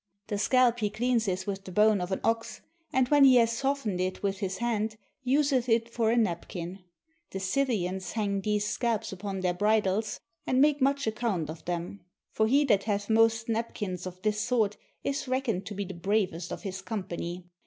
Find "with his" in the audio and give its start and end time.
4.23-4.57